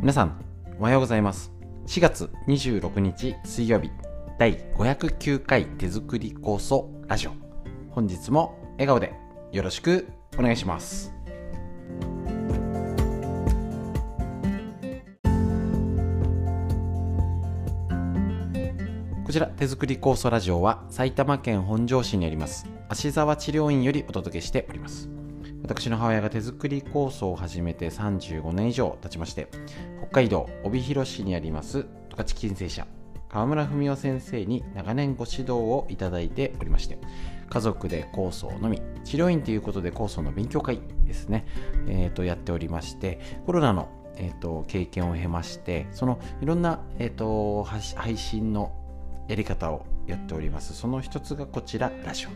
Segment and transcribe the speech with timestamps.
[0.00, 0.42] 皆さん
[0.78, 1.52] おはようございます。
[1.86, 3.90] 4月26日水曜日
[4.38, 7.32] 第509回手作り構想ラジオ。
[7.90, 9.12] 本日も笑顔で
[9.52, 10.08] よろしく
[10.38, 11.12] お願いします。
[19.26, 25.19] こちら手作り酵素ラジオは埼玉県本庄市にあります芦沢治療院よりお届けしております。
[25.62, 29.48] 私の母親が手作り酵素を始めて35年以上経ちまして
[29.98, 32.86] 北海道帯広市にあります十勝金星社
[33.28, 36.98] 川村文夫先生に長年ご指導をいただいておりまして
[37.48, 41.46] 家族で酵素のみ治療院ということで酵素の勉強会ですね、
[41.86, 48.72] えー、とやっておりましてコロナの、えー、と経験を経ましてそのいろんな、えー、と配信の
[49.28, 50.74] やり方をやっております。
[50.74, 52.30] その一つがこちらラジオ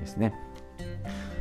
[0.00, 0.32] ですね。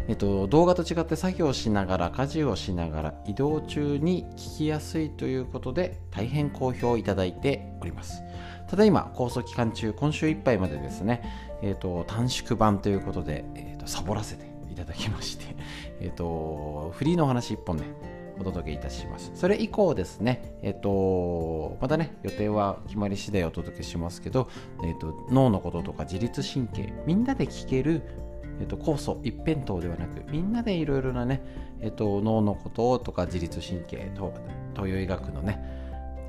[0.07, 8.23] えっと、動画と違って作業しながら家事をしながら移動中に聞きやすいということで大変好評いただいております
[8.70, 11.23] ただいま構想期間中今週いっぱいまでですね、
[11.62, 15.55] えっと、短縮版ということで、えっと、サボらせていただきまして、
[16.01, 17.85] えっと、フリーのお話1本ね
[18.39, 19.32] お届けいたします。
[19.34, 24.48] それ以降ですね、えっと、またね、予定は決まり次第お届けしますけど、
[24.84, 28.04] えっと、脳のこととか自律神経、みんなで聞ける、
[28.60, 31.41] えっと、酵素一辺倒ではなく、みんなでいろいろなね、
[31.82, 34.34] えっと、脳のこととか自律神経と、
[34.76, 35.60] 東洋医学のね、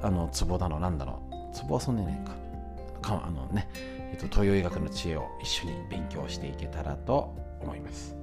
[0.02, 2.36] あの、ツボだの、なんだの、ツボはそんなにないか。
[3.02, 3.68] あのね、
[4.12, 8.16] えっと、東洋医学の知恵を一緒に勉強していけたらと思います。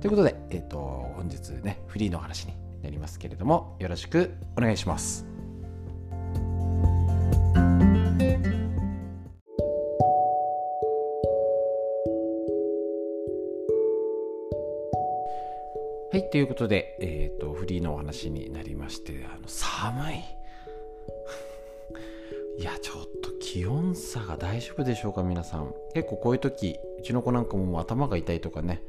[0.00, 0.78] ということで、えっと、
[1.16, 5.26] 本日ね、フリーの話になりますけれどもよろしくお願いします。
[16.12, 20.16] はい、ということで、えっ、ー、と、フリーのお話になりまして、あの寒い。
[22.60, 25.74] いや、ちょっと気温差が大丈夫でしょうか、皆さん。
[25.94, 28.82] 結構こういう時、うちの子なんかも頭が痛いとかね、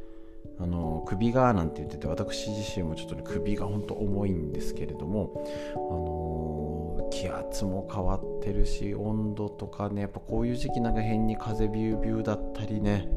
[0.59, 5.45] あの首がなんて言ってて私自身もちょっと、ね、首が本当重いんですけれども、
[5.75, 13.07] あの気圧も変わってるし温度とかねやっぱこういう時期なんか変に風ビュービューだったりね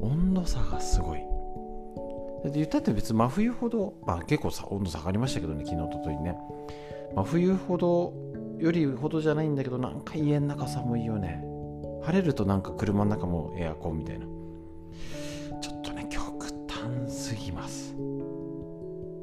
[0.00, 1.33] 温度差がすごい
[2.44, 6.36] で言ったって別に真冬ほど、まあ、結構さ温度下がりましたけどね昨日とといね。
[7.16, 8.12] 真冬ほど
[8.58, 11.42] よりほどじゃないんだけどなんか家の中寒いよね。
[12.02, 14.26] 晴れるとなんか車の中もエアコンみたいな。
[15.60, 17.94] ちょっとね極端すぎます。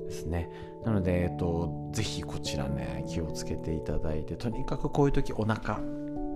[0.08, 0.50] ですね。
[0.84, 5.80] なので、えっと、ぜひこちらね気をつけていただいてとにかくこういう時お腹。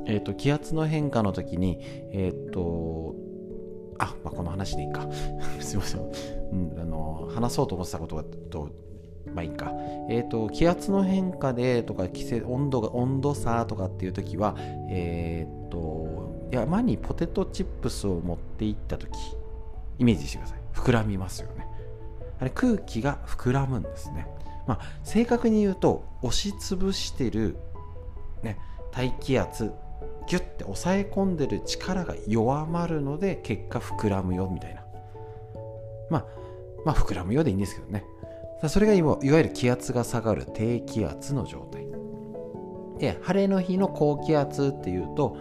[0.06, 3.16] えっと気圧の変化の時にえっと
[4.00, 5.08] あ、まあ、この話でいいか
[5.60, 6.02] すいません、
[6.52, 8.70] うん、あの話そうと思ってたことがと
[9.34, 9.74] まあいいか。
[10.08, 14.56] えっ、ー、と、気圧の変化でとか、季節、温度が、温度差とかっていう時は、
[14.88, 19.12] えっ、ー、と、山にポテトチップスを持って行った時、
[19.98, 20.66] イメージしてください。
[20.76, 21.66] 膨らみますよね
[22.40, 24.28] あれ空気が膨らむんですね
[24.68, 27.58] まあ正確に言うと押しつぶしてる、
[28.44, 28.60] ね、
[28.92, 29.72] 大気圧
[30.28, 34.84] ギュッて抑え込んでる力が弱まるので結果膨らむよみたいな。
[36.10, 36.26] まあ
[36.86, 38.04] まあ膨らむようでいいんですけどね。
[38.68, 41.86] それがいわゆる気圧が下がる低気圧の状態。
[43.00, 45.38] で晴れの日の高気圧っていうと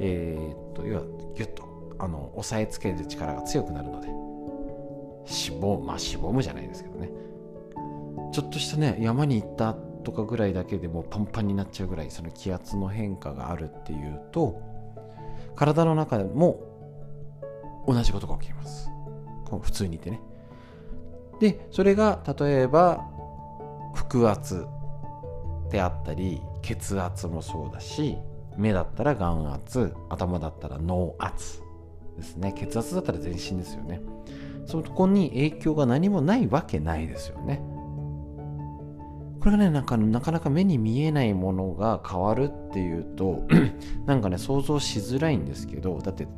[0.00, 1.02] えー、っと要は
[1.34, 4.08] ギュッとあの押さえつける力が強くなるので。
[5.28, 7.10] しぼまあしぼむじゃないですけどね。
[8.32, 14.60] ちょっとしたね山に行ったとかぐらいだけでもパンパンになっちゃうぐらいその気圧の変化があるっていうと
[15.56, 16.60] 体の中でも
[17.86, 18.90] 同じことが起きます。
[19.62, 20.20] 普通にいてね。
[21.40, 23.06] でそれが例えば
[23.94, 24.66] 腹圧
[25.70, 28.18] であったり血圧もそうだし
[28.56, 31.62] 目だったら眼圧頭だったら脳圧
[32.16, 32.52] ですね。
[32.56, 34.00] 血圧だったら全身ですよね。
[34.66, 37.62] そこに影響が何もないわけないですよね。
[39.48, 43.46] これがね、なんかなかなか目に見えないものが変わるっていうと、
[44.04, 46.28] なんかね、想像しづらいんですけど、だって、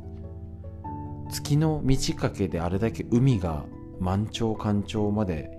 [1.29, 3.65] 月の満ち欠けであれだけ海が
[3.99, 5.51] 満潮干潮まで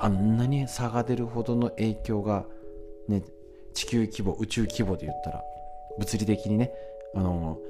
[0.00, 2.44] あんなに差が出るほどの影響が、
[3.06, 3.22] ね、
[3.72, 5.44] 地球規模、宇宙規模で言ったら、
[6.00, 6.72] 物理的にね、
[7.14, 7.60] あの、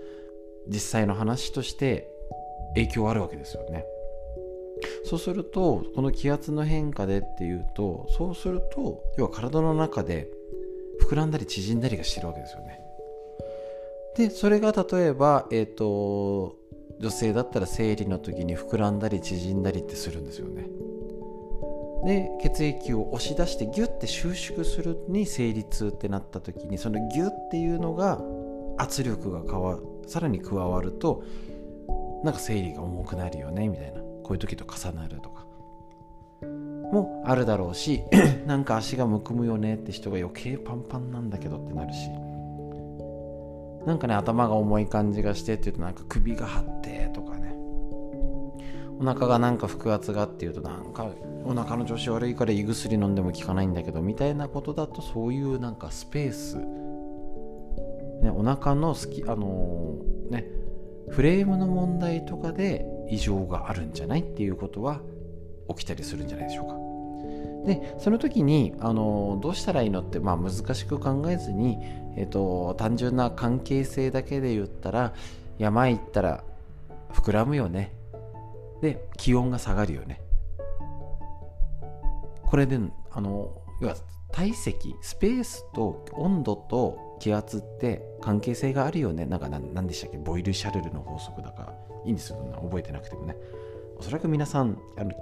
[0.67, 2.09] 実際の話として
[2.75, 3.85] 影響あるわけですよね。
[5.05, 10.29] そうするとこの気圧の変化でっていうとそうすると要は体の中で
[11.03, 12.81] 膨らんだり縮んだりがしてるわけですよね。
[14.17, 16.57] でそれが例えばえっ、ー、と
[16.99, 20.67] 女性だったら生理の時に膨らんだり縮んだりってするんですよね。
[22.05, 28.23] で血液を押し出してギュッて収縮するに生理痛ってなった時にそのギュッていうのが
[28.79, 31.25] 圧力が変わさらに加わると
[32.23, 34.06] なんか生理が重くなるよねみたいな。
[34.27, 35.47] こういう時と重なるとか。
[36.43, 38.03] もあるだろうし
[38.47, 42.11] なんか足がむくむよねって人が余計パンパンなんだけどってなるし。
[43.87, 47.55] なんかね頭が重い感じがしてっていうとなんか首が張ってとかね。
[48.99, 51.09] お腹がなんか腹圧がっていうとなんか
[51.45, 56.57] お腹の調子悪いから胃薬飲んでも効かないんだけどみたいなことだとそういうなんかスペース、
[58.23, 60.47] ね、お腹の好きあのー、ね
[61.11, 65.01] フレームの問題とかで異常があるんじゃないっていうことは
[65.69, 66.75] 起きたりするんじゃないでしょうか。
[67.67, 71.79] でその時にあのどうしたらいいのって、まあ、難しく考えずに、
[72.17, 75.13] えーと、単純な関係性だけで言ったら
[75.59, 76.45] 山行ったら
[77.13, 77.93] 膨らむよね。
[78.81, 80.21] で気温が下がるよね。
[82.43, 82.79] これで
[83.11, 83.51] あの
[83.81, 83.97] 要は
[84.31, 89.27] 体積スペースと温度と気圧って関係性があるよね。
[89.27, 90.19] なんか何でしたっけ？
[90.19, 91.75] ボイル・シャルルの法則だから。
[92.07, 93.37] いいんですよ覚えてなくてもね。
[93.99, 95.13] おそらく皆さんあの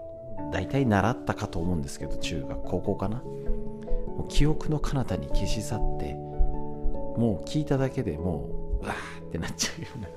[0.53, 3.19] 大体習ったかと思うんですけど中学高校かな。
[3.19, 8.49] もう記憶の彼方に消し去ってもう聞いただけでも
[8.81, 10.09] ううわーってなっちゃうような。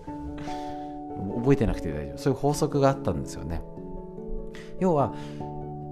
[1.40, 2.18] 覚えてなくて大丈夫。
[2.18, 3.62] そういう法則があったんですよね。
[4.80, 5.14] 要は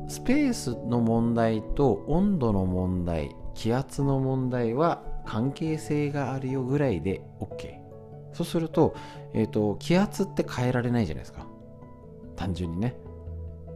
[0.07, 7.84] スペースの問題と温度の問題気圧の問題は関係性があるよぐらいで OK
[8.35, 8.93] そうすると,、
[9.33, 11.47] えーと、気圧って変えられないじゃないですか。
[12.35, 12.95] 単純にね。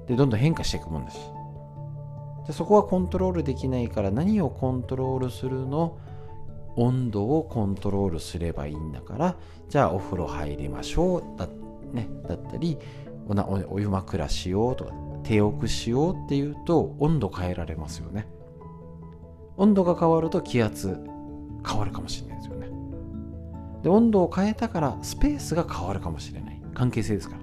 [0.07, 1.19] でどんどん変化していくもんだし。
[2.45, 5.97] でそこはコントロールできないから何をコントロールするの？
[6.75, 9.35] 温度をコントロールすればいいんだから
[9.67, 11.47] じゃあお風呂入りましょうだ,、
[11.91, 12.77] ね、だったり
[13.27, 18.27] おなお湯枕しようとか手置くしようっていうと温度変えられますよね。
[19.57, 20.97] 温度が変わると気圧
[21.67, 22.58] 変わるかもしれないですよね。
[23.84, 26.62] で温度を変えたからスペースが変わるかもしれない。
[26.74, 27.42] 関係性ですから。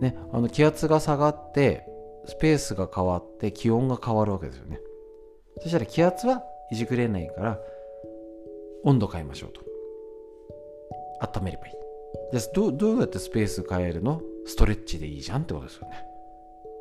[0.00, 1.84] ねあの気圧が下がって
[2.26, 4.80] スペースが変わって気温が変わるわけですよね。
[5.60, 7.58] そしたら気圧はいじくれないから
[8.84, 9.60] 温度変えましょうと。
[11.20, 11.74] 温めればいい。
[12.32, 14.20] じゃあどどうやってスペース変えるの？
[14.44, 16.04] ストレッチでいいじゃんってことですよね。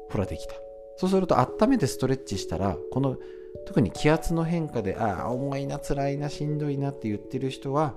[0.10, 0.56] ほらできた。
[0.98, 3.18] そうすると温めてストレッチしたらこの
[3.66, 7.96] 特に気圧の変化でああ重いな辛いなしんどいなって言ってる人は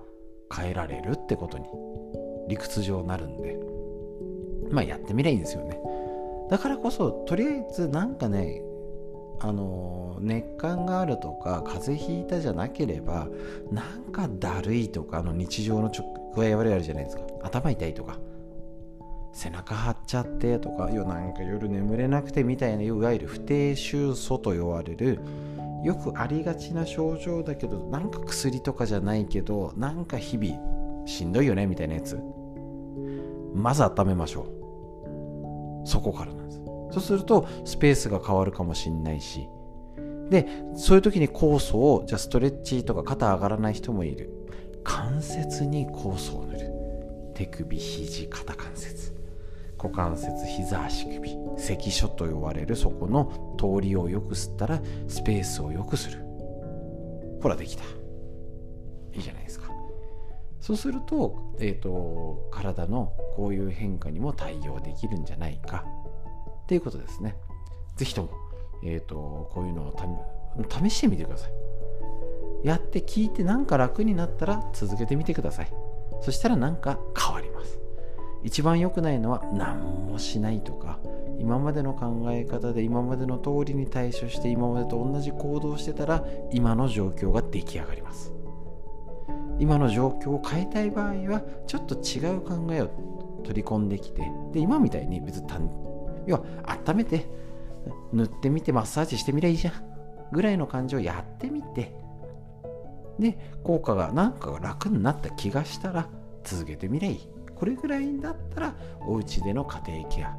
[0.54, 1.66] 変えられるってことに
[2.48, 3.58] 理屈上なるんで。
[4.70, 5.78] まあやってみりゃいいんですよね。
[6.50, 8.62] だからこそとりあえずなんかね
[9.40, 13.28] あの熱感があるとか風邪ひいたじゃなければ
[13.70, 15.90] なんかだるいとかあの日常の
[16.34, 17.22] 具合悪いあるじゃないですか。
[17.42, 18.18] 頭痛いとか。
[19.34, 25.18] 背中張っちゃってとかよなんか夜眠れなくてみたいないわゆる不定収素と言われる
[25.84, 32.18] よくありがちな症状だけどなんか薬とかじゃないけどなんか日々しんどいよねみたいなやつ。
[33.54, 34.42] まず温めましょ
[35.84, 35.86] う。
[35.86, 36.60] そこからなんです。
[36.92, 39.46] そうするとスペースが変わるかもしんないし。
[40.30, 44.30] でそういう時に酵素をじゃあストレッチとか肩上がらない人もいる。
[44.82, 46.70] 関節に酵素を塗る。
[47.34, 49.12] 手首肘肩関節。
[49.84, 56.20] 股関節膝足首関所と呼ばれるそこの通りをよく吸ったらスペースをよくする。
[57.42, 57.84] ほらできた。
[59.12, 59.70] いいじゃないですか。
[60.58, 65.84] そうすると,、えーと、体のこういう変化にも対応できるんじゃないか。
[66.62, 67.36] っていうことですね。
[67.96, 68.30] 是非とも、
[68.82, 69.94] えーと、こういうのを
[70.70, 71.52] 試してみてください。
[72.66, 75.72] やって聞いてなんか楽になったら続けてみてください。
[76.22, 77.43] そしたらなんか変わり
[78.44, 81.00] 一番良くないのは何もしないとか
[81.40, 88.32] 今までの考え方で今までの通りに対処して今までと同じ行動してたら今の状況が出来上がります。
[89.58, 92.90] 今の状況を変えたい場合はちょっと違う考えを
[93.44, 94.22] 取り込んできて
[94.52, 95.46] で今みたいに別に
[96.26, 96.44] 要は
[96.86, 97.26] 温めて
[98.12, 99.74] 塗ってみてマッサージしてみりゃいいじゃん
[100.32, 101.94] ぐらいの感じをやってみて
[103.18, 106.08] で効果がなんか楽になった気がしたら
[106.42, 107.28] 続けてみりゃいい。
[107.56, 110.36] これぐらいだったらお家での家庭ケア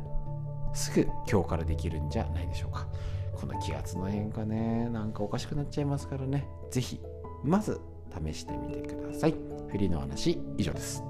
[0.74, 2.88] すぐ今日からできるんじゃないでしょうか。
[3.34, 6.48] この気圧の変化ねなんかおかしくなっちゃいますからね。
[6.72, 7.00] 是非
[7.44, 7.80] まず
[8.26, 9.36] 試してみてください。
[9.70, 11.04] フリーの話以上です。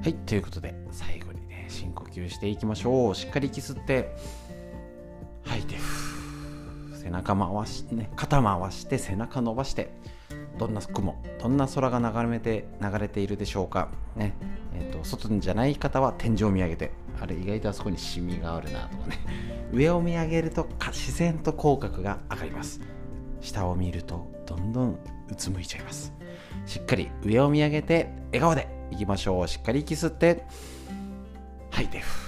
[0.00, 3.14] はいということで最後にね深呼吸していきましょう。
[3.14, 4.47] しっかり息吸って吐いて
[7.08, 9.90] 背中回しね肩回して背中伸ばして
[10.58, 13.88] どんな雲どんな空が流れて流れているでしょうか。
[14.16, 14.34] ね。
[14.74, 19.18] えーと、外じゃない方は天井を見上げてあれ意外とあそこにシミがあるなとかね。
[19.72, 22.80] 上を見上げると自然と口角が上がります。
[23.40, 24.98] 下を見るとどんどん
[25.30, 26.12] うつむいちゃいます。
[26.66, 29.48] しっかり上を見上げて笑顔でいきましょう。
[29.48, 30.44] しっかり息吸って
[31.70, 32.00] 吐いて。
[32.00, 32.27] ふ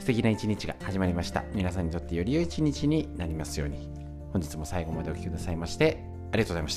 [0.00, 1.44] 素敵な一日が始まりました。
[1.54, 3.88] 皆さんにとってより良い一日になりますように。
[4.32, 6.02] 本日も最後までお聴きくださいまして
[6.32, 6.76] ありがとうございまし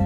[0.00, 0.05] た。